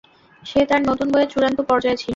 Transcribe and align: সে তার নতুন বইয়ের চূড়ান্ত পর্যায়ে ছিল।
সে 0.43 0.59
তার 0.69 0.81
নতুন 0.89 1.07
বইয়ের 1.11 1.31
চূড়ান্ত 1.33 1.59
পর্যায়ে 1.69 1.97
ছিল। 1.97 2.09